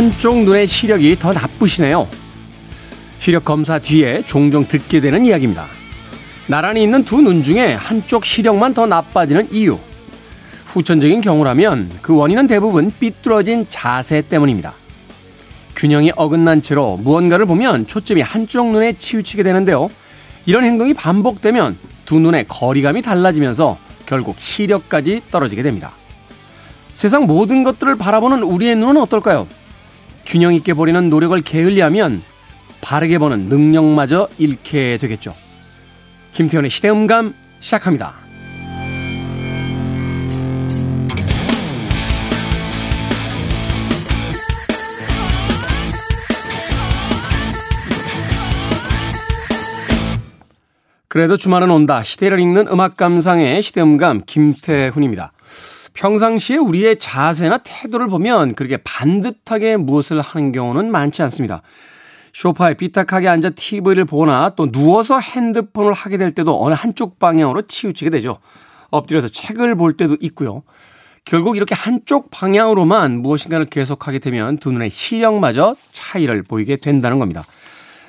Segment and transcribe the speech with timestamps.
[0.00, 2.08] 한쪽 눈의 시력이 더 나쁘시네요.
[3.18, 5.66] 시력 검사 뒤에 종종 듣게 되는 이야기입니다.
[6.46, 9.78] 나란히 있는 두 눈 중에 한쪽 시력만 더 나빠지는 이유.
[10.64, 14.72] 후천적인 경우라면 그 원인은 대부분 삐뚤어진 자세 때문입니다.
[15.76, 19.90] 균형이 어긋난 채로 무언가를 보면 초점이 한쪽 눈에 치우치게 되는데요.
[20.46, 25.92] 이런 행동이 반복되면 두 눈의 거리감이 달라지면서 결국 시력까지 떨어지게 됩니다.
[26.94, 29.46] 세상 모든 것들을 바라보는 우리의 눈은 어떨까요?
[30.30, 32.22] 균형 있게 보리는 노력을 게을리하면
[32.80, 35.34] 바르게 보는 능력마저 잃게 되겠죠.
[36.34, 38.14] 김태현의 시대음감 시작합니다.
[51.08, 52.04] 그래도 주말은 온다.
[52.04, 55.32] 시대를 읽는 음악 감상의 시대음감 김태훈입니다.
[55.94, 61.62] 평상시에 우리의 자세나 태도를 보면 그렇게 반듯하게 무엇을 하는 경우는 많지 않습니다.
[62.32, 68.10] 쇼파에 삐딱하게 앉아 TV를 보거나 또 누워서 핸드폰을 하게 될 때도 어느 한쪽 방향으로 치우치게
[68.10, 68.38] 되죠.
[68.90, 70.62] 엎드려서 책을 볼 때도 있고요.
[71.24, 77.44] 결국 이렇게 한쪽 방향으로만 무엇인가를 계속하게 되면 두 눈의 시력마저 차이를 보이게 된다는 겁니다.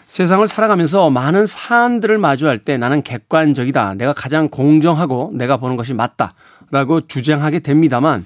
[0.08, 3.96] 세상을 살아가면서 많은 사안들을 마주할 때 나는 객관적이다.
[3.96, 6.34] 내가 가장 공정하고 내가 보는 것이 맞다.
[6.72, 8.26] 라고 주장하게 됩니다만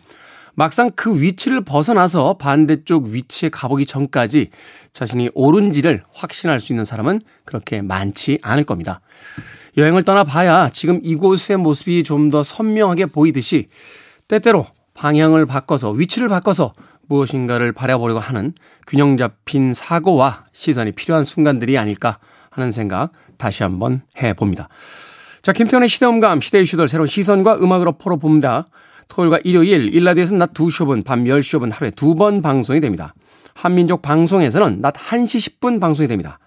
[0.53, 4.49] 막상 그 위치를 벗어나서 반대쪽 위치에 가보기 전까지
[4.93, 9.01] 자신이 옳은지를 확신할 수 있는 사람은 그렇게 많지 않을 겁니다.
[9.77, 13.67] 여행을 떠나봐야 지금 이곳의 모습이 좀 더 선명하게 보이듯이
[14.29, 16.73] 때때로 방향을 바꿔서 위치를 바꿔서
[17.07, 18.53] 무엇인가를 바라보려고 하는
[18.87, 22.19] 균형 잡힌 사고와 시선이 필요한 순간들이 아닐까
[22.49, 24.69] 하는 생각 다시 한번 해봅니다.
[25.45, 28.65] 자, 김태현의 시대음감, 시대 이슈들 새로운 시선과 음악으로 풀어봅니다.
[29.09, 33.13] 토요일과 일요일, 일라디오에서는 낮 2시 5분, 밤 10시 5분 하루에 두 번 방송이 됩니다.
[33.53, 36.39] 한민족 방송에서는 낮 1시 10분 방송이 됩니다.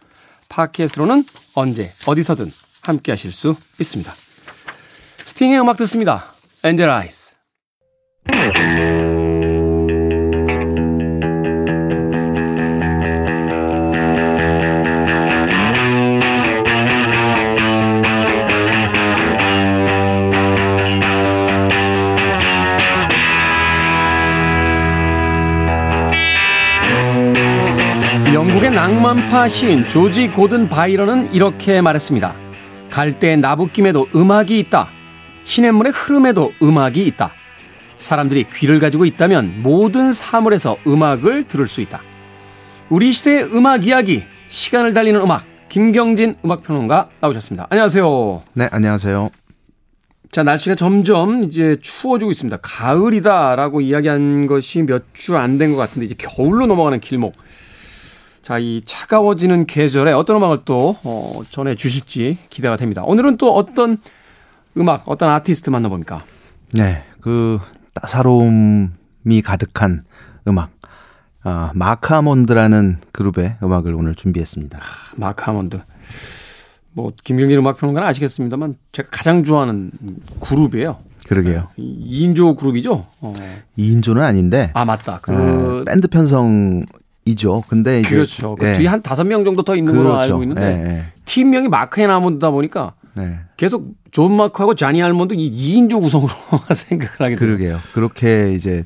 [0.48, 1.22] 팟캐스트로는
[1.54, 2.50] 언제, 어디서든
[2.81, 4.12] 함께 하실 수 있습니다.
[5.26, 6.25] 스팅의 음악 듣습니다.
[6.65, 7.34] 엔젤 아이스.
[28.88, 32.34] 낭만파 시인 조지 고든 바이런은 이렇게 말했습니다.
[32.88, 34.88] 갈대 나부김에도 음악이 있다.
[35.44, 37.32] 시냇물의 흐름에도 음악이 있다.
[37.98, 42.00] 사람들이 귀를 가지고 있다면 모든 사물에서 음악을 들을 수 있다.
[42.88, 47.66] 우리 시대의 음악 이야기, 시간을 달리는 음악, 김경진 음악평론가 나오셨습니다.
[47.69, 48.43] 안녕하세요.
[48.54, 49.28] 네, 안녕하세요.
[50.31, 52.56] 자, 날씨가 점점 이제 추워지고 있습니다.
[52.62, 57.34] 가을이다라고 이야기한 것이 몇 주 안 된 것 같은데 이제 겨울로 넘어가는 길목.
[58.48, 63.03] 자, 이 차가워지는 계절에 어떤 음악을 또 어, 전해 주실지 기대가 됩니다.
[63.04, 63.98] 오늘은 또 어떤
[64.78, 66.25] 음악, 어떤 아티스트 만나봅니까?
[66.72, 67.59] 네, 그
[67.92, 70.00] 따사로움이 가득한
[70.47, 70.70] 음악.
[71.42, 74.80] 아, 마크 아몬드라는 그룹의 음악을 오늘 준비했습니다.
[75.16, 75.82] 마크 아몬드.
[76.92, 79.91] 뭐 김경진 음악평론가는 아시겠습니다만 제가 가장 좋아하는
[80.41, 80.97] 그룹이에요.
[81.26, 81.69] 그러게요.
[81.78, 83.04] 2인조 그룹이죠.
[83.20, 83.34] 어.
[83.76, 84.70] 2인조는 아닌데.
[84.72, 85.19] 아 맞다.
[85.20, 86.86] 그 어, 밴드 편성
[87.31, 87.62] 이죠.
[87.69, 88.55] 근데 이제 그렇죠.
[88.56, 88.72] 그 예.
[88.75, 90.21] 뒤에 한 다섯 명 정도 더 있는 걸로 그렇죠.
[90.21, 91.03] 알고 있는데 예, 예.
[91.25, 93.39] 팀명이 마크 앤 아몬드다 보니까 네.
[93.56, 96.33] 계속 존 마크하고 자니 알몬드 이 2인조 구성으로
[96.75, 97.39] 생각을 하게 돼요.
[97.39, 97.78] 그러게요.
[97.93, 98.84] 그렇게 이제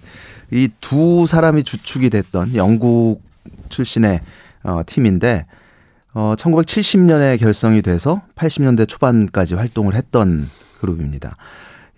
[0.50, 3.22] 이 두 사람이 주축이 됐던 영국
[3.70, 4.20] 출신의
[4.64, 5.46] 어, 팀인데
[6.14, 11.36] 어, 1970년에 결성이 돼서 80년대 초반까지 활동을 했던 그룹입니다.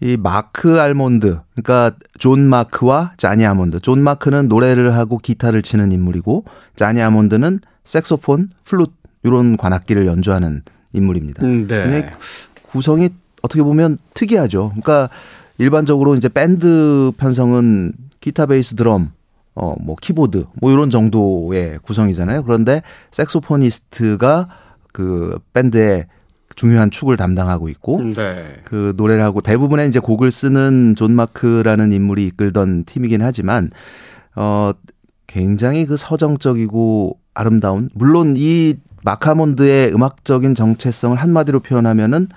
[0.00, 3.80] 이 마크 알몬드, 그러니까 존 마크와 자니 아몬드.
[3.80, 6.44] 존 마크는 노래를 하고 기타를 치는 인물이고
[6.76, 8.92] 자니 아몬드는 색소폰, 플룻
[9.22, 10.62] 이런 관악기를 연주하는
[10.92, 11.44] 인물입니다.
[11.44, 12.10] 음, 네.
[12.62, 13.10] 구성이
[13.42, 14.70] 어떻게 보면 특이하죠.
[14.70, 15.08] 그러니까
[15.58, 19.12] 일반적으로 이제 밴드 편성은 기타, 베이스, 드럼,
[19.54, 22.42] 어, 뭐 키보드, 뭐 이런 정도의 구성이잖아요.
[22.42, 22.82] 그런데
[23.12, 24.48] saxophonist가
[24.92, 26.06] 그 밴드의
[26.54, 28.44] 중요한 축을 담당하고 있고 네.
[28.64, 33.70] 그 노래를 하고 대부분의 이제 곡을 쓰는 존 마크라는 인물이 이끌던 팀이긴 하지만
[34.36, 34.72] 어
[35.26, 42.28] 굉장히 그 서정적이고 아름다운 물론 이 마크 아몬드의 음악적인 정체성을 한마디로 표현하면은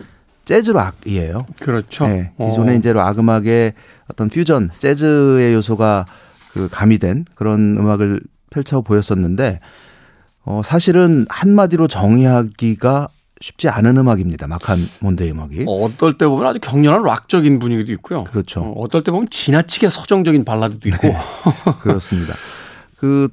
[0.45, 1.45] 재즈 락이에요.
[1.59, 2.07] 그렇죠.
[2.07, 2.47] 네, 어.
[2.47, 3.73] 기존에 이제 락 음악의
[4.09, 6.05] 어떤 퓨전, 재즈의 요소가
[6.53, 9.59] 그 가미된 그런 음악을 펼쳐 보였었는데
[10.45, 13.09] 어 사실은 한마디로 정의하기가
[13.41, 14.47] 쉽지 않은 음악입니다.
[14.47, 15.65] 마크 아몬드의 음악이.
[15.67, 18.23] 어떨 때 보면 아주 격렬한 락적인 분위기도 있고요.
[18.25, 18.61] 그렇죠.
[18.61, 21.13] 어, 어떨 때 보면 지나치게 서정적인 발라드도 있고.
[21.81, 22.33] 그렇습니다.
[22.97, 23.29] 그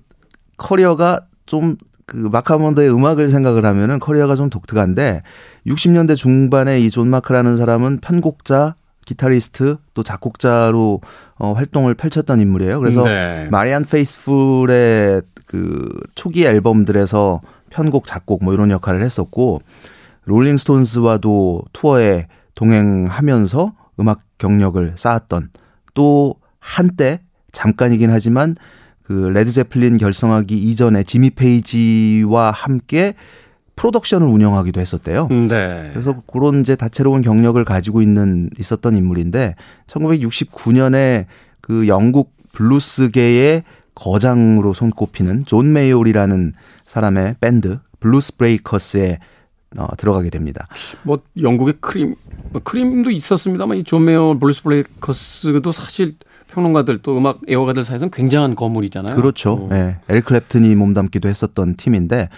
[0.57, 5.23] 커리어가 좀 그 마크 아몬드의 음악을 생각을 하면은 커리어가 좀 독특한데
[5.67, 11.01] 60년대 중반에 이 존 마크라는 사람은 편곡자, 기타리스트 또 작곡자로
[11.37, 12.81] 어, 활동을 펼쳤던 인물이에요.
[12.81, 13.49] 그래서 네.
[13.51, 17.41] 마리안 페이스풀의 그 초기 앨범들에서
[17.71, 19.61] 편곡, 작곡 뭐 이런 역할을 했었고
[20.25, 25.51] 롤링스톤스와도 투어에 동행하면서 음악 경력을 쌓았던
[25.95, 27.21] 또 한때
[27.53, 28.57] 잠깐이긴 하지만
[29.03, 33.15] 그 레드 제플린 결성하기 이전에 지미 페이지와 함께
[33.77, 35.29] 프로덕션을 운영하기도 했었대요.
[35.29, 35.91] 네.
[35.93, 39.57] 그래서 그런 이제 다채로운 경력을 가지고 있는 있었던 인물인데
[39.89, 41.27] 1969년에
[41.61, 46.53] 그 영국 블루스계의 거장으로 손꼽히는 존 메이올이라는
[46.87, 49.19] 사람의 밴드 블루스 브레이커스에
[49.77, 50.69] 어, 들어가게 됩니다.
[51.03, 52.15] 뭐 영국의 크림
[52.53, 56.15] 뭐 크림도 있었습니다만 이 존 메이올 블루스 브레이커스도 사실
[56.49, 59.17] 평론가들 또 음악 애호가들 사이에서는 굉장한 거물이잖아요.
[59.17, 59.69] 그렇죠.
[59.73, 59.75] 예.
[59.75, 59.97] 네.
[60.09, 62.29] 에릭 클랩튼이 몸담기도 했었던 팀인데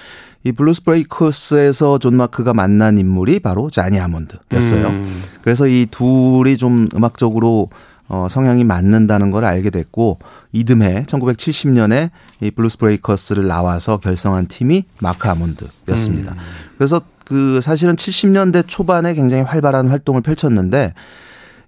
[0.44, 4.88] 이 블루스 브레이커스에서 존 마크가 만난 인물이 바로 자니 아몬드였어요.
[4.88, 5.23] 음.
[5.43, 7.69] 그래서 이 둘이 좀 음악적으로
[8.08, 10.20] 어, 성향이 맞는다는 걸 알게 됐고
[10.53, 12.11] 이듬해 1970년에
[12.41, 16.32] 이 블루스 브레이커스를 나와서 결성한 팀이 마크 아몬드였습니다.
[16.32, 16.38] 음.
[16.79, 20.94] 그래서 그 사실은 70년대 초반에 굉장히 활발한 활동을 펼쳤는데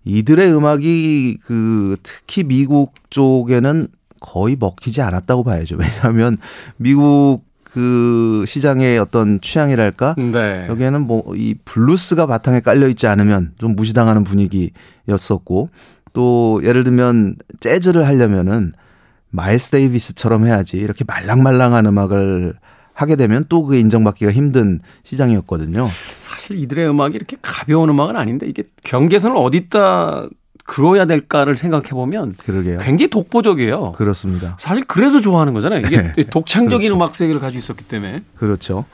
[0.09, 3.89] 이들의 음악이 그 특히 미국 쪽에는
[4.21, 5.77] 거의 먹히지 않았다고 봐야죠.
[5.79, 6.37] 왜냐하면
[6.77, 10.67] 미국 그 시장의 어떤 취향이랄까 네.
[10.69, 15.69] 여기에는 뭐 이 블루스가 바탕에 깔려 있지 않으면 좀 무시당하는 분위기였었고
[16.15, 18.73] 또 예를 들면 재즈를 하려면은
[19.31, 22.55] 마일스 데이비스처럼 해야지 이렇게 말랑말랑한 음악을
[22.95, 25.87] 하게 되면 또 그게 인정받기가 힘든 시장이었거든요.
[26.49, 30.29] 사실 이들의 음악이 이렇게 가벼운 음악은 아닌데 이게 경계선을 어디다
[30.65, 32.37] 그어야 될까를 생각해 보면.
[32.45, 33.93] 굉장히 독보적이에요.
[33.93, 34.57] 그렇습니다.
[34.59, 35.81] 사실 그래서 좋아하는 거잖아요.
[35.81, 36.23] 이게 네.
[36.25, 36.95] 독창적인 그렇죠.
[36.97, 38.23] 음악 세계를 가지고 있었기 때문에.
[38.37, 38.87] 그렇죠.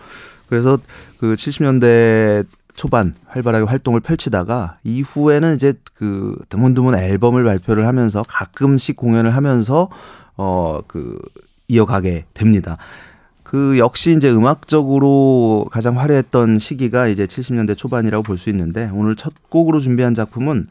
[0.49, 0.79] 그래서
[1.19, 9.35] 그 70년대 초반 활발하게 활동을 펼치다가 이후에는 이제 그 드문드문 앨범을 발표를 하면서 가끔씩 공연을
[9.35, 9.89] 하면서
[10.37, 11.19] 어 그
[11.69, 12.77] 이어가게 됩니다.
[13.45, 19.33] 그 역시 이제 음악적으로 가장 화려했던 시기가 이제 70년대 초반이라고 볼 수 있는데 오늘 첫
[19.49, 20.67] 곡으로 준비한 작품은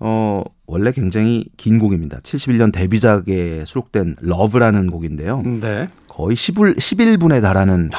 [0.00, 2.18] 어 원래 굉장히 긴 곡입니다.
[2.20, 5.42] 71년 데뷔작에 수록된 러브라는 곡인데요.
[5.60, 5.88] 네.
[6.08, 7.90] 거의 10일 11분에 달하는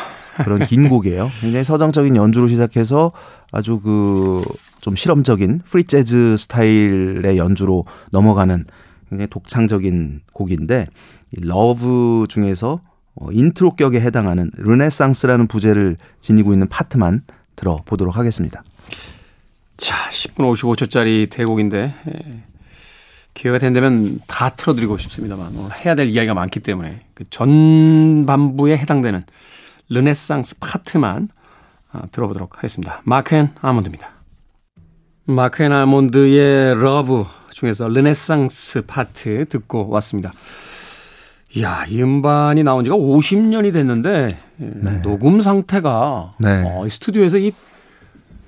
[0.43, 1.29] 그런 긴 곡이에요.
[1.39, 3.13] 굉장히 서정적인 연주로 시작해서
[3.51, 4.41] 아주 그
[4.81, 8.63] 좀 실험적인 프리 재즈 스타일의 연주로 넘어가는
[9.09, 10.87] 굉장히 독창적인 곡인데
[11.31, 12.88] 이 Love 중에서 어,
[13.31, 17.23] 인트로 격에 해당하는 르네상스라는 부제를 지니고 있는 파트만
[17.55, 18.63] 들어보도록 하겠습니다.
[19.77, 22.43] 자, 10분 55초짜리 대곡인데 예,
[23.33, 29.25] 기회가 된다면 다 틀어드리고 싶습니다만 오늘 해야 될 이야기가 많기 때문에 그 전반부에 해당되는
[29.89, 31.29] 르네상스 파트만
[31.91, 33.01] 아, 들어보도록 하겠습니다.
[33.03, 34.11] 마크 앤 아몬드입니다.
[35.25, 40.31] 마크 앤 아몬드의 Love 중에서 르네상스 파트 듣고 왔습니다.
[41.55, 45.01] 이야, 이 음반이 나온 지가 50년이 됐는데 네.
[45.01, 46.63] 녹음 상태가 네.
[46.65, 47.53] 어, 스튜디오에서 이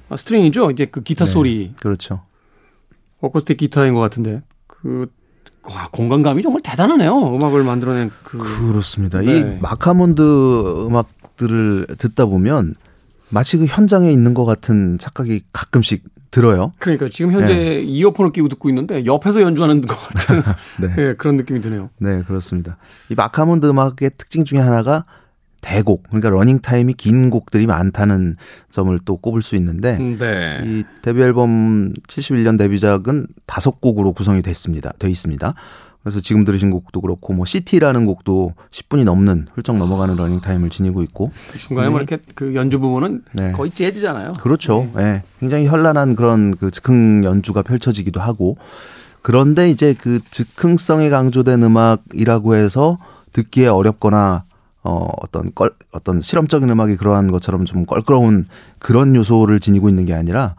[0.10, 0.72] 아, string이죠.
[0.72, 1.31] 이제 그 기타 네.
[1.31, 1.74] 소리.
[1.79, 2.22] 그렇죠.
[3.22, 5.08] 어쿠스틱 기타인 것 같은데 그
[5.63, 7.36] 와, 공간감이 정말 대단하네요.
[7.36, 9.22] 음악을 만들어낸 그 그렇습니다.
[9.22, 9.39] 네.
[9.39, 10.22] 이 마크 아몬드
[10.86, 12.75] 음악들을 듣다 보면
[13.29, 16.72] 마치 그 현장에 있는 것 같은 착각이 가끔씩 들어요.
[16.80, 17.82] 그러니까 지금 현재 네.
[17.82, 20.42] 이어폰을 끼고 듣고 있는데 옆에서 연주하는 것 같은
[20.80, 20.96] 네.
[20.96, 21.90] 네, 그런 느낌이 드네요.
[22.00, 22.78] 네, 그렇습니다.
[23.10, 25.06] 이 마크 아몬드 음악의 특징 중에 하나가
[25.60, 28.36] 대곡, 그러니까 러닝 타임이 긴 곡들이 많다는
[28.72, 30.60] 점을 또 꼽을 수 있는데 음, 네.
[30.64, 34.92] 이 데뷔 앨범 71년 데뷔작은 다섯 곡으로 구성이 됐습니다.
[34.98, 35.54] 돼 있습니다.
[36.03, 41.03] 그래서 지금 들으신 곡도 그렇고 뭐 City라는 곡도 10분이 넘는 훌쩍 넘어가는 러닝 타임을 지니고
[41.03, 43.51] 있고 중간에 뭐 이렇게 그 연주 부분은 네.
[43.51, 44.34] 거의 재즈잖아요.
[44.34, 44.89] 그렇죠.
[44.96, 45.03] 네.
[45.03, 45.24] 네.
[45.39, 48.58] 굉장히 현란한 그런 그 즉흥 연주가 펼쳐지기도 하고
[49.22, 52.98] 그런데 이제 그 즉흥성이 강조된 음악이라고 해서
[53.34, 54.46] 듣기에 어렵거나
[54.84, 58.48] 어, 어떤 껄, 어떤 실험적인 음악이 그러한 것처럼 좀 껄끄러운
[58.79, 60.55] 그런 요소를 지니고 있는 게 아니라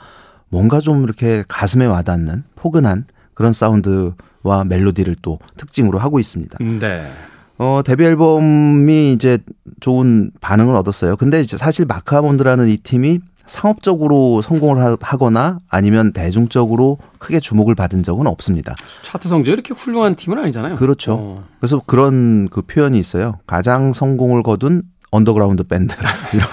[0.48, 6.58] 뭔가 좀 이렇게 가슴에 와닿는 포근한 그런 사운드 와 멜로디를 또 특징으로 하고 있습니다.
[6.80, 7.10] 네.
[7.58, 9.38] 어, 데뷔 앨범이 이제
[9.80, 11.16] 좋은 반응을 얻었어요.
[11.16, 18.26] 근데 이제 사실 마카몬드라는 이 팀이 상업적으로 성공을 하거나 아니면 대중적으로 크게 주목을 받은 적은
[18.26, 18.74] 없습니다.
[19.02, 20.76] 차트 성적 이렇게 훌륭한 팀은 아니잖아요.
[20.76, 21.14] 그렇죠.
[21.14, 21.44] 어.
[21.60, 23.38] 그래서 그런 그 표현이 있어요.
[23.46, 25.94] 가장 성공을 거둔 언더그라운드 밴드
[26.32, 26.46] 이런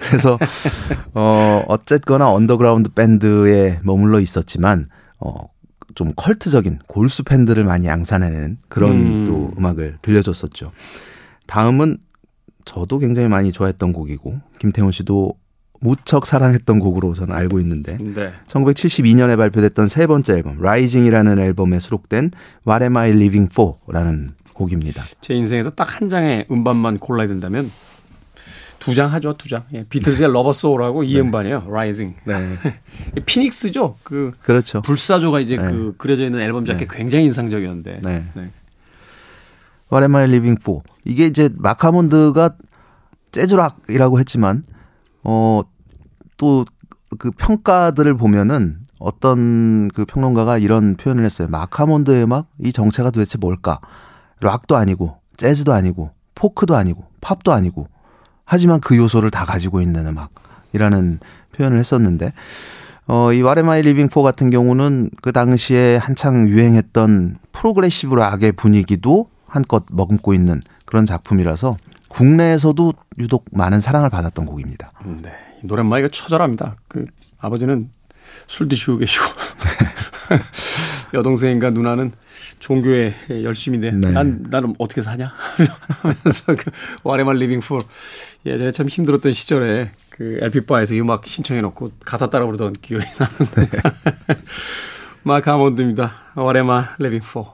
[0.00, 0.38] 그래서
[1.14, 4.84] 어 어쨌거나 언더그라운드 밴드에 머물러 있었지만
[5.18, 5.46] 어
[5.94, 9.24] 좀 컬트적인 골수 팬들을 많이 양산해낸 그런 음.
[9.26, 10.72] 또 음악을 들려줬었죠.
[11.46, 11.98] 다음은
[12.64, 15.34] 저도 굉장히 많이 좋아했던 곡이고 김태훈 씨도
[15.80, 18.32] 무척 사랑했던 곡으로 저는 알고 있는데 네.
[18.46, 22.30] 1972년에 발표됐던 세 번째 앨범 Rising이라는 앨범에 수록된
[22.66, 25.02] What Am I Living For?라는 곡입니다.
[25.20, 27.70] 제 인생에서 딱 한 장의 음반만 골라야 된다면
[28.82, 29.64] 두 장 하죠, 두 장.
[29.72, 31.20] 예, 비틀즈의 Rubber Soul하고 이 네.
[31.20, 31.66] 음반이에요.
[31.70, 32.14] Rising.
[32.26, 32.58] 네.
[33.24, 33.96] Phoenix죠.
[34.02, 34.82] 그 그렇죠.
[34.82, 35.62] 불사조가 이제 네.
[35.62, 36.96] 그 그려져 있는 앨범 자켓 네.
[36.96, 38.00] 굉장히 인상적이었는데.
[38.02, 38.24] 네.
[38.34, 38.50] 네.
[39.92, 40.80] What Am I Living For?
[41.04, 42.56] 이게 이제 마카몬드가
[43.30, 44.64] 재즈락이라고 했지만
[45.22, 46.64] 어 또
[47.18, 51.46] 그 평가들을 보면은 어떤 그 평론가가 이런 표현을 했어요.
[51.48, 53.80] 마카몬드의 음악 이 정체가 도대체 뭘까?
[54.40, 57.86] 락도 아니고 재즈도 아니고 포크도 아니고 팝도 아니고
[58.44, 61.20] 하지만 그 요소를 다 가지고 있는 음악이라는
[61.56, 62.32] 표현을 했었는데
[63.06, 68.52] 어, 이 What Am I Living For 같은 경우는 그 당시에 한창 유행했던 progressive 락의
[68.52, 71.76] 분위기도 한껏 머금고 있는 그런 작품이라서
[72.08, 74.92] 국내에서도 유독 많은 사랑을 받았던 곡입니다.
[75.22, 75.32] 네.
[75.62, 76.76] 노랫말이가 처절합니다.
[76.88, 77.06] 그
[77.38, 77.90] 아버지는
[78.46, 79.24] 술 드시고 계시고
[81.14, 82.12] 여동생과 누나는
[82.62, 83.90] 종교에 열심히 내.
[83.90, 84.10] 네.
[84.12, 85.34] 난 나는 어떻게 사냐
[86.00, 86.70] 하면서 그
[87.02, 87.80] What Am I Living For
[88.46, 93.68] 예전에 참 힘들었던 시절에 그 LP 바에서 음악 신청해 놓고 가사 따라 부르던 기억이 나는데
[93.68, 93.82] 네.
[95.24, 96.14] 마크 아몬드입니다.
[96.36, 97.46] What Am I Living For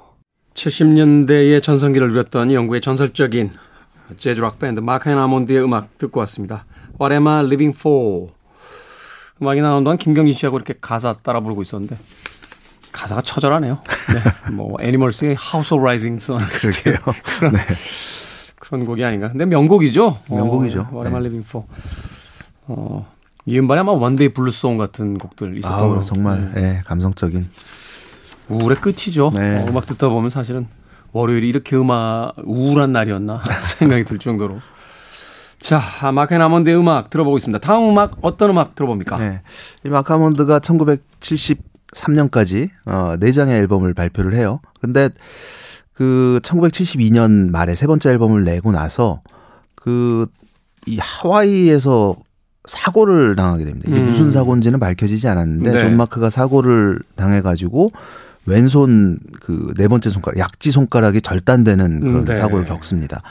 [0.53, 3.53] 70년대의 전성기를 누렸던 영국의 전설적인
[4.19, 6.67] 재즈락 밴드 아몬드의 음악 듣고 왔습니다.
[7.01, 8.29] What am I living for?
[9.41, 11.97] 음악이 나오는 동안 김경진 씨하고 이렇게 가사 따라 부르고 있었는데
[12.93, 13.79] 가사가 처절하네요.
[14.13, 14.51] 네.
[14.53, 16.97] 뭐 애니멀스의 House of Rising Sun 그러게요.
[17.39, 17.61] 그런 네.
[18.59, 19.31] 그런 곡이 아닌가.
[19.31, 20.19] 근데 명곡이죠.
[20.29, 20.81] 명곡이죠.
[20.81, 21.67] 어, What am I living for?
[22.67, 23.07] 어,
[23.47, 26.61] 이 음반에 아마 Monday Bluesong 같은 곡들 있었던 거 정말 네.
[26.61, 27.49] 네, 감성적인
[28.49, 29.31] 우울의 끝이죠.
[29.35, 29.63] 네.
[29.63, 30.67] 어, 음악 듣다 보면 사실은
[31.13, 33.43] 월요일이 이렇게 음악 우울한 날이었나
[33.79, 34.61] 생각이 들 정도로.
[35.61, 35.81] 자,
[36.13, 37.59] 마크 아몬드의 음악 들어보고 있습니다.
[37.67, 39.19] 다음 음악 어떤 음악 들어봅니까?
[39.19, 39.43] 네.
[39.85, 40.61] 이 마크 아몬드가
[41.93, 44.61] 1973년까지 어, 4장의 앨범을 발표를 해요.
[44.81, 45.09] 근데
[45.93, 49.23] 그 1972년 말에 세 번째 앨범을 내고 나서
[49.75, 50.27] 그
[50.89, 52.17] 이 하와이에서
[52.65, 53.89] 사고를 당하게 됩니다.
[53.91, 54.07] 이게 음.
[54.07, 55.79] 무슨 사고인지는 밝혀지지 않았는데 네.
[55.81, 57.91] 존 마크가 사고를 당해 가지고
[58.47, 62.35] 왼손 그 네 번째 손가락, 약지 손가락이 절단되는 그런 네.
[62.35, 63.23] 사고를 겪습니다.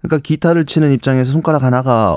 [0.00, 2.16] 그러니까 기타를 치는 입장에서 손가락 하나가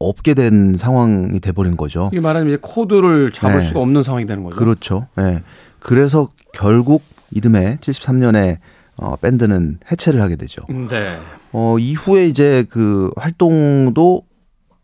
[0.00, 2.10] 없게 된 상황이 돼버린 거죠.
[2.12, 3.64] 이 말하면 이제 코드를 잡을 네.
[3.64, 4.56] 수가 없는 상황이 되는 거죠.
[4.56, 5.06] 그렇죠.
[5.14, 5.42] 네.
[5.78, 8.58] 그래서 결국 이듬해 73년에
[8.96, 10.62] 어, 밴드는 해체를 하게 되죠.
[10.68, 11.18] 네.
[11.52, 14.22] 어, 이후에 이제 그 활동도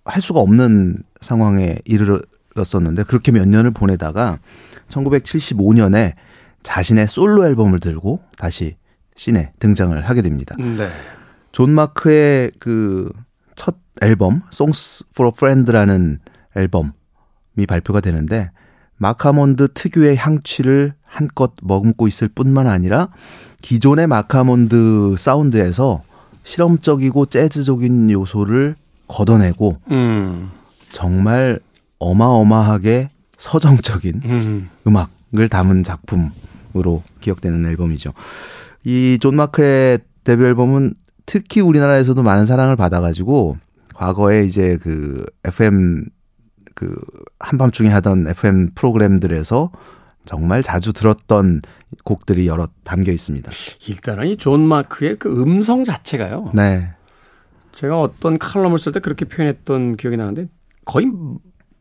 [0.04, 4.38] 할 수가 없는 상황에 이르렀었는데 그렇게 몇 년을 보내다가
[4.90, 6.12] 1975년에
[6.62, 8.76] 자신의 솔로 앨범을 들고 다시
[9.16, 10.54] scene에 등장을 하게 됩니다.
[10.58, 10.88] 네.
[11.52, 13.10] 존 마크의 그
[13.56, 16.20] 첫 앨범 Songs for a Friend라는
[16.54, 18.50] 앨범이 발표가 되는데
[18.98, 23.08] 마카몬드 특유의 향취를 한껏 머금고 있을 뿐만 아니라
[23.62, 26.02] 기존의 마카몬드 사운드에서
[26.44, 28.76] 실험적이고 재즈적인 요소를
[29.08, 30.50] 걷어내고 음.
[30.92, 31.58] 정말
[31.98, 33.08] 어마어마하게
[33.38, 34.68] 서정적인 음.
[34.86, 36.30] 음악을 담은 작품
[36.76, 38.12] 으로 기억되는 앨범이죠.
[38.84, 40.92] 이 존 마크의 데뷔 앨범은
[41.26, 43.56] 특히 우리나라에서도 많은 사랑을 받아가지고
[43.94, 46.06] 과거에 이제 그 FM
[46.74, 46.94] 그
[47.40, 49.70] 한밤중에 하던 FM 프로그램들에서
[50.24, 51.62] 정말 자주 들었던
[52.04, 53.50] 곡들이 여러 담겨 있습니다.
[53.88, 56.50] 일단은 이 존 마크의 그 음성 자체가요.
[56.54, 56.90] 네.
[57.72, 60.48] 제가 어떤 칼럼을 쓸 때 그렇게 표현했던 기억이 나는데
[60.84, 61.06] 거의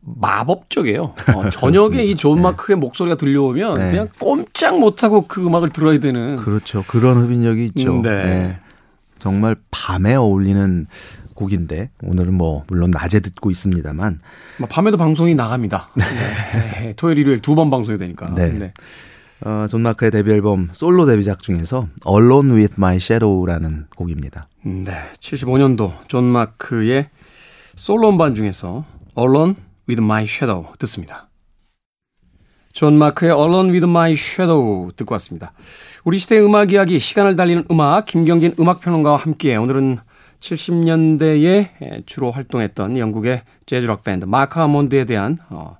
[0.00, 1.14] 마법적이에요.
[1.34, 2.80] 어, 저녁에 이 존 마크의 네.
[2.80, 3.90] 목소리가 들려오면 네.
[3.90, 6.36] 그냥 꼼짝 못하고 그 음악을 들어야 되는.
[6.36, 6.84] 그렇죠.
[6.86, 7.96] 그런 흡인력이 있죠.
[7.96, 8.10] 음, 네.
[8.24, 8.58] 네.
[9.18, 10.86] 정말 밤에 어울리는
[11.34, 14.20] 곡인데 오늘은 뭐 물론 낮에 듣고 있습니다만
[14.58, 15.90] 뭐 밤에도 방송이 나갑니다.
[15.96, 16.04] 네.
[16.80, 16.92] 네.
[16.96, 18.30] 토요일 일요일 두 번 방송이 되니까.
[18.34, 18.50] 네.
[18.52, 18.72] 네.
[19.44, 24.48] 어, 존 마크의 데뷔 앨범 솔로 데뷔작 중에서 Alone with My Shadow라는 곡입니다.
[24.64, 24.92] 네.
[25.20, 27.10] 75년도 존 마크의
[27.76, 28.86] 솔로 음반 중에서
[29.18, 29.56] Alone
[29.88, 31.25] with My Shadow 듣습니다.
[32.76, 35.52] 존 마크의 Alone with My Shadow 듣고 왔습니다.
[36.04, 39.96] 우리 시대의 음악 이야기, 시간을 달리는 음악, 김경진 음악평론가와 함께 오늘은
[40.40, 45.78] 70년대에 주로 활동했던 영국의 재즈락 밴드 마크 아몬드에 대한 어,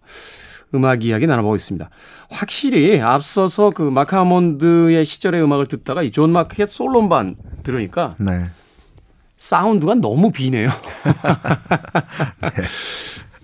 [0.75, 1.91] 음악 이야기 나눠보고 있습니다.
[2.31, 8.47] 확실히 앞서서 그 마크 아몬드의 시절의 음악을 듣다가 이 존 마크의 솔로반 들으니까 네.
[9.37, 10.71] 사운드가 너무 비네요.
[12.41, 12.49] 네.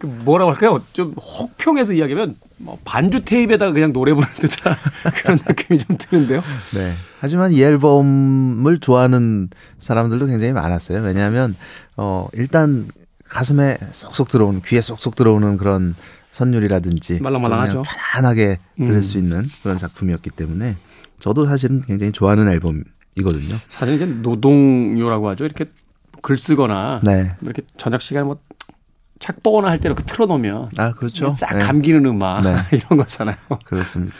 [0.02, 0.82] 그 뭐라고 할까요?
[0.92, 4.74] 좀 혹평해서 이야기하면 뭐 반주 테이프에다가 그냥 노래 부르는 듯한
[5.14, 6.42] 그런 느낌이 좀 드는데요.
[6.74, 6.92] 네.
[7.20, 11.02] 하지만 이 앨범을 좋아하는 사람들도 굉장히 많았어요.
[11.02, 11.54] 왜냐하면
[11.96, 12.88] 어 일단
[13.28, 15.94] 가슴에 쏙쏙 들어오는 귀에 쏙쏙 들어오는 그런
[16.32, 17.84] 선율이라든지 말랑말랑하죠.
[17.86, 19.02] 편안하게 들을 음.
[19.02, 20.78] 수 있는 그런 작품이었기 때문에
[21.20, 23.54] 저도 사실은 굉장히 좋아하는 앨범이거든요.
[23.68, 25.44] 사실 이제 노동요라고 하죠.
[25.44, 25.66] 이렇게
[26.22, 27.36] 글 쓰거나 네.
[27.38, 28.38] 뭐 이렇게 저녁 시간에 뭐
[29.22, 31.32] 책 보거나 할 때 이렇게 틀어놓으면 아 그렇죠.
[31.34, 31.64] 싹 네.
[31.64, 32.56] 감기는 음악 네.
[32.76, 33.36] 이런 거잖아요.
[33.64, 34.14] 그렇습니다.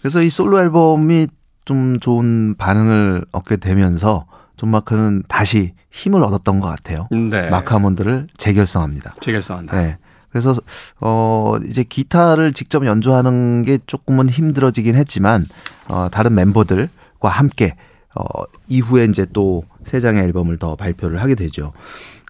[0.00, 1.26] 그래서 이 솔로 앨범이
[1.64, 7.08] 좀 좋은 반응을 얻게 되면서 존 마크는 다시 힘을 얻었던 것 같아요.
[7.10, 7.48] 네.
[7.50, 9.14] 마크 아몬드를 재결성합니다.
[9.20, 9.76] 재결성한다.
[9.80, 9.96] 네.
[10.30, 10.54] 그래서
[11.00, 15.46] 어 이제 기타를 직접 연주하는 게 조금은 힘들어지긴 했지만
[15.88, 17.76] 어 다른 멤버들과 함께
[18.14, 18.24] 어
[18.68, 21.72] 이후에 이제 또 세 장의 앨범을 더 발표를 하게 되죠.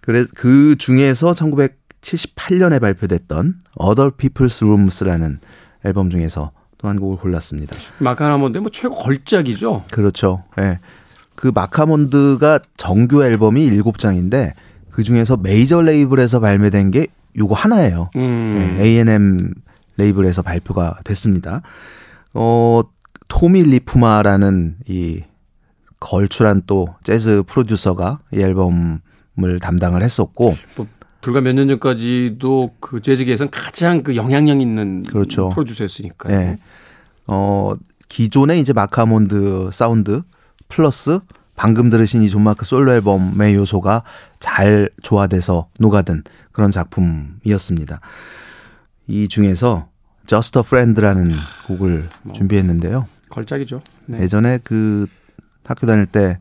[0.01, 1.33] 그래 그 중에서
[2.03, 5.39] 1978년에 발표됐던 Other People's Rooms라는
[5.85, 7.75] 앨범 중에서 또 한 곡을 골랐습니다.
[7.99, 9.85] 마카나몬드 뭐 최고 걸작이죠.
[9.91, 10.43] 그렇죠.
[10.59, 10.79] 예.
[11.35, 14.53] 그 마카몬드가 정규 앨범이 7장인데
[14.91, 17.07] 그 중에서 메이저 레이블에서 발매된 게
[17.37, 18.09] 요거 하나예요.
[18.15, 18.77] 음.
[18.77, 19.53] 예, A&M
[19.97, 21.61] 레이블에서 발표가 됐습니다.
[22.33, 22.81] 어,
[23.29, 25.21] 토미 리프마라는 이
[25.99, 30.87] 걸출한 또 재즈 프로듀서가 이 앨범을 담당을 했었고 뭐
[31.23, 35.49] 불과 몇 년 전까지도 그 재즈계에선 가장 그 영향력 있는 그렇죠.
[35.49, 36.37] 프로듀서였으니까요.
[36.37, 36.57] 예.
[37.27, 37.73] 어,
[38.09, 40.21] 기존의 이제 마크 아몬드 사운드
[40.67, 41.19] 플러스
[41.55, 44.03] 방금 들으신 이 존 마크 솔로 앨범의 요소가
[44.39, 48.01] 잘 조화돼서 녹아든 그런 작품이었습니다.
[49.07, 49.87] 이 중에서
[50.27, 51.31] Just a Friend라는
[51.67, 52.03] 곡을
[52.33, 53.07] 준비했는데요.
[53.29, 53.81] 걸작이죠.
[54.07, 54.19] 네.
[54.21, 55.07] 예전에 그
[55.65, 56.39] 학교 다닐 때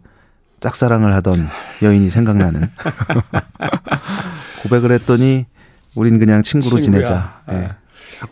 [0.60, 1.48] 짝사랑을 하던
[1.82, 2.70] 여인이 생각나는
[4.62, 5.46] 고백을 했더니
[5.94, 7.04] 우린 그냥 친구로 친구야.
[7.04, 7.42] 지내자.
[7.50, 7.52] 예.
[7.54, 7.68] 네.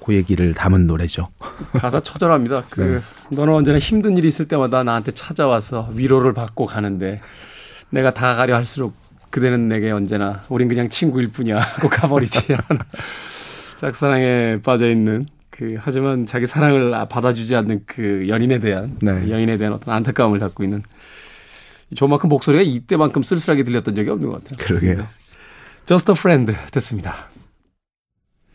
[0.05, 1.29] 그 얘기를 담은 노래죠.
[1.75, 2.63] 가사 처절합니다.
[2.71, 3.37] 그 네.
[3.37, 7.19] 너는 언제나 힘든 일이 있을 때마다 나한테 찾아와서 위로를 받고 가는데
[7.91, 8.95] 내가 다가가려 할수록
[9.31, 12.85] 그대는 내게 언제나 우린 그냥 친구일 뿐이야 하고 가버리지 않아.
[13.79, 19.29] 짝사랑에 빠져 있는 그 하지만 자기 사랑을 받아주지 않는 그 연인에 대한 네.
[19.29, 20.83] 여인에 대한 어떤 안타까움을 갖고 있는
[21.95, 24.65] 조만큼 목소리가 이때만큼 쓸쓸하게 들렸던 적이 없는 것 같아요.
[24.65, 25.07] 그러게요.
[25.91, 27.27] Just a Friend 됐습니다.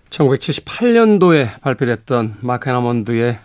[0.10, 3.39] 1978년도에 발표됐던 마크 애나먼드의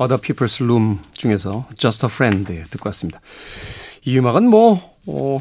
[0.00, 3.20] Other People's Room 중에서 Just a Friend 듣고 왔습니다.
[4.04, 5.40] 이 음악은 뭐 어,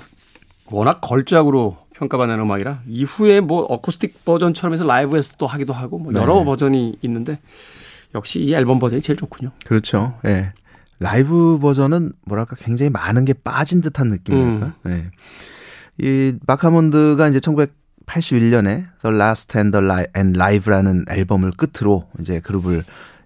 [0.69, 6.35] 워낙 걸작으로 평가받는 음악이라 이후에 뭐 어쿠스틱 버전처럼 해서 라이브에서 또 하기도 하고 뭐 여러
[6.35, 6.45] 네.
[6.45, 7.39] 버전이 있는데
[8.13, 9.49] 역시 이 앨범 버전이 제일 좋군요.
[9.65, 10.19] 그렇죠.
[10.27, 10.53] 예.
[10.99, 14.75] 라이브 버전은 뭐랄까 굉장히 많은 게 빠진 듯한 느낌이랄까.
[14.89, 15.09] 예.
[15.97, 17.39] 이 마카몬드가 이제
[18.05, 22.83] 1981년에 The Last and the Li- and Live라는 앨범을 끝으로 이제 그룹을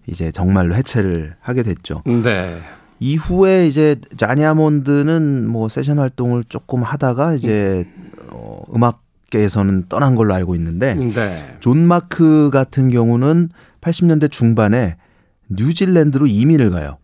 [0.08, 2.02] 이제 정말로 해체를 하게 됐죠.
[2.06, 2.60] 네.
[3.00, 7.86] 이후에 이제 자니 아몬드는 뭐 세션 활동을 조금 하다가 이제
[8.32, 11.58] 어 음악계에서는 떠난 걸로 알고 있는데 네.
[11.60, 13.50] 존 마크 같은 경우는
[13.82, 14.98] 80년대 중반에
[15.50, 16.98] 뉴질랜드로 이민을 가요.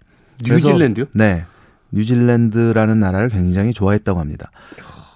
[0.46, 1.06] 뉴질랜드요?
[1.14, 1.46] 네.
[1.92, 4.52] 뉴질랜드라는 나라를 굉장히 좋아했다고 합니다.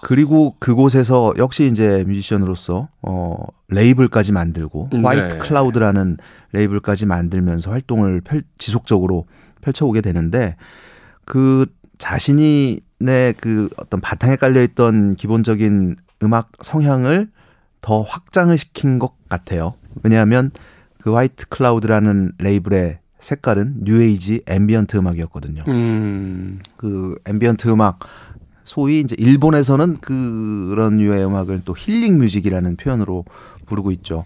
[0.01, 5.01] 그리고 그곳에서 역시 이제 뮤지션으로서 어 레이블까지 만들고 네.
[5.01, 6.17] 화이트 클라우드라는
[6.53, 9.25] 레이블까지 만들면서 활동을 펼, 지속적으로
[9.61, 10.55] 펼쳐오게 되는데
[11.25, 11.65] 그
[11.97, 17.29] 자신이 내그 어떤 바탕에 깔려 있던 기본적인 음악 성향을
[17.81, 19.75] 더 확장을 시킨 것 같아요.
[20.03, 20.51] 왜냐하면
[21.01, 25.63] 그 화이트 클라우드라는 레이블의 색깔은 뉴에이지 ambient 음악이었거든요.
[25.67, 26.59] 음.
[26.77, 27.99] 그 ambient 음악
[28.69, 33.25] 소위 이제 일본에서는 그런 류의 음악을 또 healing music이라는 표현으로
[33.65, 34.25] 부르고 있죠.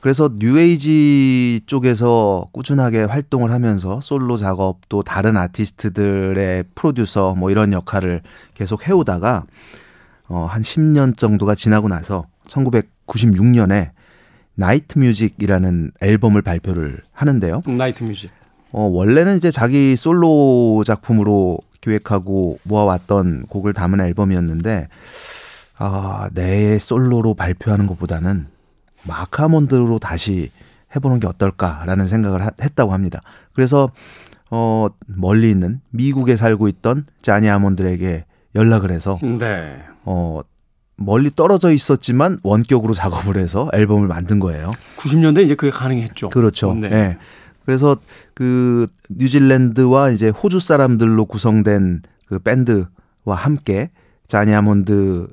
[0.00, 8.22] 그래서 뉴에이지 쪽에서 꾸준하게 활동을 하면서 솔로 작업 또 다른 아티스트들의 프로듀서 뭐 이런 역할을
[8.54, 9.44] 계속 해오다가
[10.28, 13.90] 어 한 10년 정도가 지나고 나서 1996년에
[14.54, 17.62] Night Music이라는 앨범을 발표를 하는데요.
[17.66, 18.30] Night Music.
[18.70, 24.88] 어, 원래는 이제 자기 솔로 작품으로 기획하고 모아왔던 곡을 담은 앨범이었는데,
[25.78, 28.46] 아, 내 솔로로 발표하는 것보다는
[29.04, 30.50] 마카몬드로 다시
[30.96, 33.20] 해보는 게 어떨까라는 생각을 하- 했다고 합니다.
[33.52, 33.90] 그래서,
[34.50, 39.78] 어, 멀리 있는 미국에 살고 있던 자니 아몬드에게 연락을 해서, 네.
[40.04, 40.40] 어,
[40.96, 44.70] 멀리 떨어져 있었지만 원격으로 작업을 해서 앨범을 만든 거예요.
[44.98, 46.28] 90년대 이제 그게 가능했죠.
[46.28, 46.74] 그렇죠.
[46.74, 46.88] 네.
[46.92, 47.18] 예.
[47.64, 47.96] 그래서
[48.34, 53.90] 그 뉴질랜드와 이제 호주 사람들로 구성된 그 밴드와 함께
[54.28, 55.28] 자니 아몬드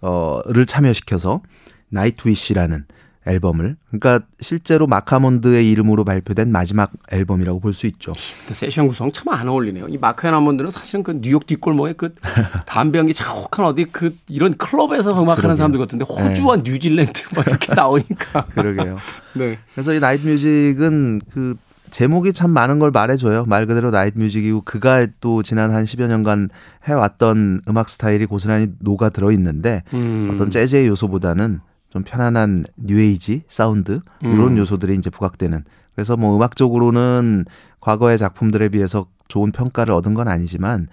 [0.00, 1.42] 어를 참여시켜서
[1.88, 2.84] Night Music이라는
[3.26, 3.76] 앨범을.
[3.90, 8.12] 그러니까 실제로 마크 아몬드의 이름으로 발표된 마지막 앨범이라고 볼 수 있죠.
[8.52, 9.88] 세션 구성 참 안 어울리네요.
[9.88, 12.14] 이 마크 아몬드는 사실은 그 뉴욕 뒷골목에 그
[12.66, 16.62] 담배 연기 자욱한 어디 그 이런 클럽에서 음악하는 사람들 같은데 호주와 네.
[16.70, 18.44] 뉴질랜드 막 이렇게 나오니까.
[18.46, 18.98] 그러게요.
[19.34, 19.58] 네.
[19.74, 21.56] 그래서 이 Night Music은 그
[21.90, 23.44] 제목이 참 많은 걸 말해줘요.
[23.46, 26.50] 말 그대로 Night Music이고 그가 또 지난 한 10여 년간
[26.88, 30.30] 해왔던 음악 스타일이 고스란히 녹아 들어 있는데 음.
[30.32, 31.60] 어떤 재즈의 요소보다는
[31.94, 34.58] 좀 편안한 뉴에이지 사운드 이런 음.
[34.58, 35.62] 요소들이 이제 부각되는
[35.94, 37.44] 그래서 뭐 음악적으로는
[37.80, 40.88] 과거의 작품들에 비해서 좋은 평가를 얻은 건 아니지만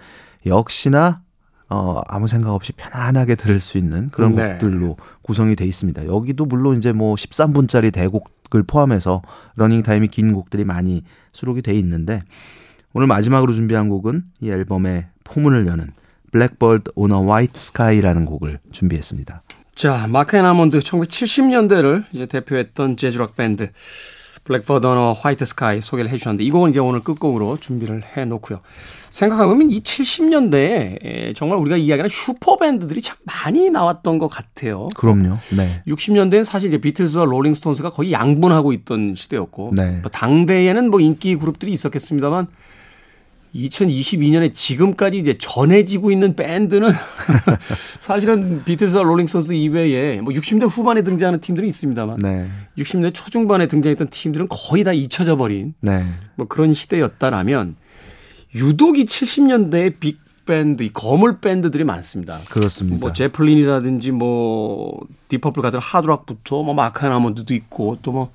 [0.45, 1.23] 역시나
[1.69, 4.49] 어 아무 생각 없이 편안하게 들을 수 있는 그런 네.
[4.49, 6.05] 곡들로 구성이 돼 있습니다.
[6.05, 9.23] 여기도 물론 이제 뭐 13분짜리 대곡을 포함해서
[9.55, 12.21] 러닝 타임이 긴 곡들이 많이 수록이 돼 있는데
[12.93, 15.87] 오늘 마지막으로 준비한 곡은 이 앨범의 포문을 여는
[16.31, 19.41] Blackbird on a White Sky라는 곡을 준비했습니다.
[19.75, 23.71] 자, 마크 앤 아몬드 1970년대를 이제 대표했던 재즈락 밴드
[24.43, 28.25] Blackbird on a White Sky 소개를 해 주셨는데 이 곡은 이제 오늘 끝곡으로 준비를 해
[28.25, 28.61] 놓고요.
[29.11, 34.89] 생각해보면 이 70년대에 정말 우리가 이야기하는 슈퍼밴드들이 참 많이 나왔던 것 같아요.
[34.95, 35.37] 그럼요.
[35.55, 35.83] 네.
[35.87, 39.99] 60년대는 사실 이제 비틀즈와 롤링스톤스가 거의 양분하고 있던 시대였고 네.
[40.01, 42.47] 뭐 당대에는 뭐 인기 그룹들이 있었겠습니다만
[43.55, 46.91] 2022년에 지금까지 이제 전해지고 있는 밴드는
[47.99, 52.47] 사실은 비틀스와 롤링스톤스 이외에 뭐 60대 후반에 등장하는 팀들이 있습니다만 네.
[52.77, 56.05] 60대 초중반에 등장했던 팀들은 거의 다 잊혀져 버린 네.
[56.35, 57.75] 뭐 그런 시대였다라면
[58.55, 62.39] 유독 이 70년대의 빅 밴드, 이 거물 밴드들이 많습니다.
[62.49, 62.97] 그렇습니다.
[62.99, 68.31] 뭐 제플린이라든지 뭐 딥 퍼플 같은 하드락부터 뭐 마크 앤 아몬드도 있고 또뭐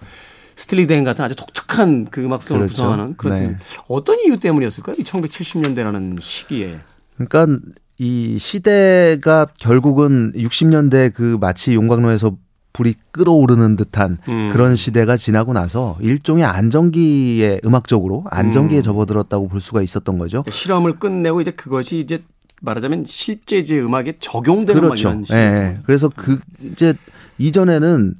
[0.56, 2.72] 스틸리덴 같은 아주 독특한 그 음악성을 그렇죠.
[2.72, 3.56] 구성하는 그런 네.
[3.88, 4.96] 어떤 이유 때문이었을까요?
[4.98, 6.80] 이 1970년대라는 시기에.
[7.16, 7.58] 그러니까
[7.98, 12.36] 이 시대가 결국은 60년대 그 마치 용광로에서
[12.72, 14.50] 불이 끓어오르는 듯한 음.
[14.52, 18.82] 그런 시대가 지나고 나서 일종의 안정기에 음악적으로 안정기에 음.
[18.82, 20.42] 접어들었다고 볼 수가 있었던 거죠.
[20.50, 22.18] 실험을 끝내고 이제 그것이 이제
[22.60, 25.22] 말하자면 실제 이제 음악에 적용되는 그렇죠.
[25.30, 25.34] 예.
[25.34, 25.78] 네.
[25.84, 26.94] 그래서 그 이제
[27.38, 28.14] 이전에는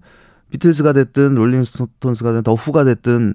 [0.51, 3.35] 비틀스가 됐든 롤링스톤스가 됐든 더 후가 됐든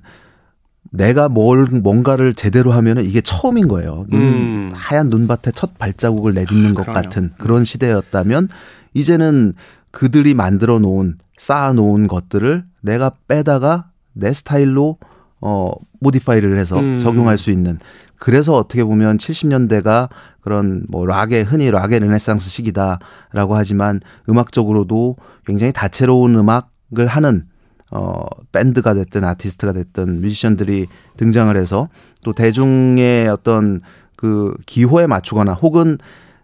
[0.91, 4.05] 내가 뭘 뭔가를 제대로 하면은 이게 처음인 거예요.
[4.09, 4.71] 눈, 음.
[4.73, 7.01] 하얀 눈밭에 첫 발자국을 내딛는 것 그럼요.
[7.01, 8.49] 같은 그런 시대였다면
[8.93, 9.53] 이제는
[9.91, 14.97] 그들이 만들어 놓은 쌓아 놓은 것들을 내가 빼다가 내 스타일로
[15.39, 16.99] 어 모디파이를 해서 음.
[16.99, 17.79] 적용할 수 있는
[18.17, 20.09] 그래서 어떻게 보면 70년대가
[20.41, 27.45] 그런 뭐 락의 흔히 락의 르네상스 시기다라고 하지만 음악적으로도 굉장히 다채로운 음악 을 하는
[27.89, 31.87] 어 밴드가 됐든 아티스트가 됐든 뮤지션들이 등장을 해서
[32.23, 33.81] 또 대중의 어떤
[34.15, 35.97] 그 기호에 맞추거나 혹은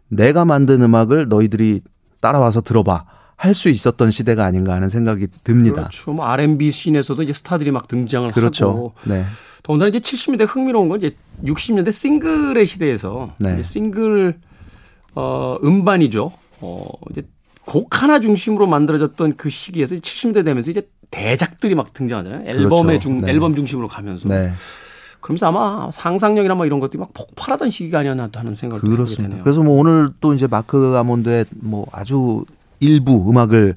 [0.09, 1.81] 내가 만든 음악을 너희들이
[2.21, 3.05] 따라와서 들어봐
[3.35, 5.81] 할 수 있었던 시대가 아닌가 하는 생각이 듭니다.
[5.81, 6.11] 그렇죠.
[6.11, 8.67] 뭐 R&B scene에서도 이제 스타들이 막 등장을 그렇죠.
[8.69, 8.93] 하고.
[9.05, 9.23] 네.
[9.61, 13.61] 더군다나 이제 70년대 흥미로운 건 이제 60년대 싱글의 시대에서 네.
[13.63, 14.39] 싱글
[15.13, 16.31] 어 음반이죠.
[16.61, 17.21] 어 이제
[17.67, 22.47] 곡 하나 중심으로 만들어졌던 그 시기에서 70대 되면서 이제 대작들이 막 등장하잖아요.
[22.47, 22.99] 앨범의 그렇죠.
[23.01, 23.31] 중 네.
[23.31, 24.29] 앨범 중심으로 가면서.
[24.29, 24.53] 네.
[25.19, 29.43] 그러면서 아마 상상력이나 뭐 이런 것들이 막 폭발하던 시기가 아니었나 하는 생각이 하게 되네요.
[29.43, 32.45] 그래서 뭐 오늘 또 이제 마크 아몬드의 뭐 아주
[32.79, 33.75] 일부 음악을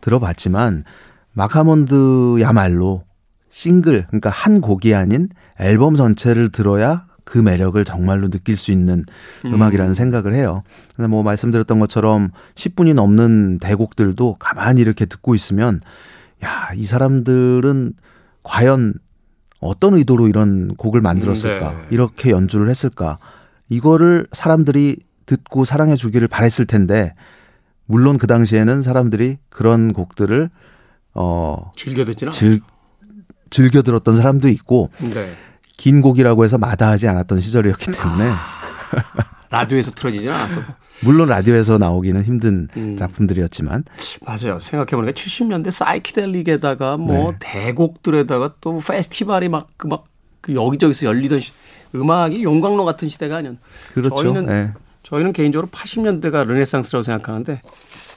[0.00, 0.84] 들어봤지만
[1.32, 3.02] 마크 아몬드야말로
[3.50, 5.28] 싱글 그러니까 한 곡이 아닌
[5.58, 9.04] 앨범 전체를 들어야 그 매력을 정말로 느낄 수 있는
[9.44, 9.62] 음.
[9.62, 10.62] 악이라는 생각을 해요.
[10.94, 15.80] 그래서 뭐 말씀드렸던 것처럼 10분이 넘는 대곡들도 가만히 이렇게 듣고 있으면
[16.44, 17.94] 야, 이 사람들은
[18.42, 18.94] 과연
[19.60, 21.70] 어떤 의도로 이런 곡을 만들었을까?
[21.70, 21.86] 네.
[21.90, 23.18] 이렇게 연주를 했을까?
[23.68, 27.14] 이거를 사람들이 듣고 사랑해 주기를 바랬을 텐데
[27.86, 30.50] 물론 그 당시에는 사람들이 그런 곡들을
[31.14, 32.32] 어 즐겨 듣지는
[33.50, 35.36] 즐겨 들었던 사람도 있고 네.
[35.82, 38.38] 긴 곡이라고 해서 마다하지 않았던 시절이었기 때문에 아,
[39.50, 40.60] 라디오에서 틀어지지는 않았어.
[41.00, 42.96] 물론 라디오에서 나오기는 힘든 음.
[42.96, 43.82] 작품들이었지만
[44.24, 44.60] 맞아요.
[44.60, 47.38] 생각해 보니까 70년대 사이키델릭에다가 뭐 네.
[47.40, 51.50] 대곡들에다가 또 페스티벌이 막그막그 여기저기서 열리던 시,
[51.96, 53.56] 음악이 용광로 같은 시대가 아니었.
[53.92, 54.14] 그렇죠.
[54.14, 54.72] 저희는 네.
[55.02, 57.60] 저희는 개인적으로 80년대가 르네상스라고 생각하는데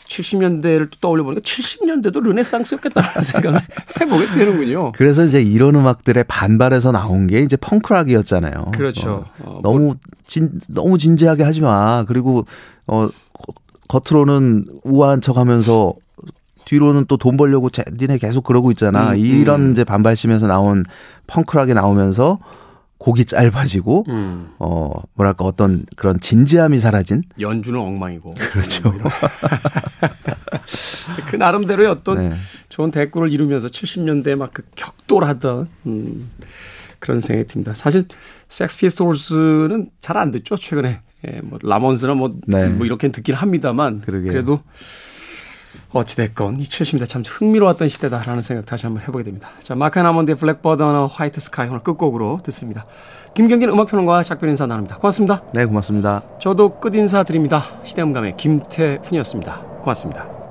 [0.07, 3.59] 70년대를 또 떠올려 보니까 70년대도 르네상스였겠다는 생각을
[3.99, 4.91] 해보게 되는군요.
[4.93, 8.71] 그래서 이제 이런 음악들의 반발에서 나온 게 이제 펑크락이었잖아요.
[8.73, 9.25] 그렇죠.
[9.39, 9.95] 어, 어, 너무 뭐
[10.27, 12.03] 진 너무 진지하게 하지 마.
[12.07, 12.45] 그리고
[12.87, 13.09] 어
[13.87, 15.93] 겉으로는 우아한 척하면서
[16.65, 19.11] 뒤로는 또 돈 벌려고 제, 니네 계속 그러고 있잖아.
[19.11, 19.71] 음, 이런 음.
[19.71, 20.83] 이제 반발심에서 나온
[21.27, 22.39] 펑크락이 나오면서
[22.97, 24.49] 곡이 짧아지고 음.
[24.59, 28.31] 어 뭐랄까 어떤 그런 진지함이 사라진 연주는 엉망이고.
[28.51, 28.91] 그렇죠.
[28.91, 29.11] 뭐.
[31.29, 32.35] 그 나름대로의 어떤 네.
[32.69, 36.31] 좋은 대구를 이루면서 70년대에 막그 격돌하던 음,
[36.99, 37.73] 그런 생각이 듭니다.
[37.73, 38.05] 사실
[38.49, 42.67] 섹스 피스톨스는 잘 안 듣죠 최근에 예, 뭐 라몬스나 뭐, 네.
[42.69, 44.31] 뭐 이렇게 듣긴 합니다만 그러게요.
[44.31, 44.61] 그래도
[45.95, 49.49] 어찌됐건 이 70년대 참 흥미로웠던 시대다라는 생각 다시 한번 해보게 됩니다.
[49.63, 52.85] 자 마크 앤 아몬드의 Blackbird on a White Sky 오늘 끝곡으로 듣습니다.
[53.33, 54.97] 김경진 음악평론가 작별 인사 나눕니다.
[54.97, 55.43] 고맙습니다.
[55.53, 56.23] 네 고맙습니다.
[56.39, 57.63] 저도 끝 인사 드립니다.
[57.83, 59.55] 시대음감의 김태훈이었습니다.
[59.81, 60.44] 고맙습니다.